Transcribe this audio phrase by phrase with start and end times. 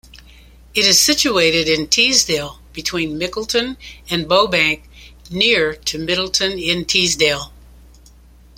[0.73, 3.77] It is situated in Teesdale between Mickleton
[4.09, 4.85] and Bowbank,
[5.29, 7.53] near to Middleton-in-Teesdale.